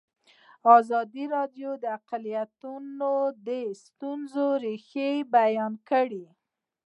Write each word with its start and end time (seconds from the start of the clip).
ازادي 0.77 1.23
راډیو 1.35 1.71
د 1.83 1.85
اقلیتونه 1.97 3.09
د 3.47 3.49
ستونزو 3.83 4.47
رېښه 4.63 5.09
بیان 5.35 5.73
کړې. 5.89 6.25